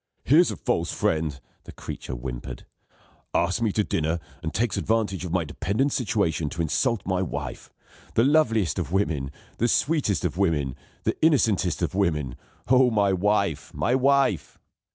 [0.23, 2.65] "Here's a false friend!" the creature whimpered.
[3.35, 7.71] "Asks me to dinner, and takes advantage of my dependent situation to insult my wife.
[8.15, 9.29] The loveliest of women,
[9.59, 12.35] the sweetest of women, the innocentest of women.
[12.67, 13.71] Oh, my wife!
[13.75, 14.57] my wife!"